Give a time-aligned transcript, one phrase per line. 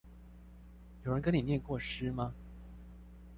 [1.03, 2.33] 有人跟你唸過詩嗎